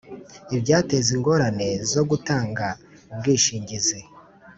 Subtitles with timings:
[0.57, 2.67] ibyateza ingorane zo gutanga
[3.11, 3.99] ubwishingizi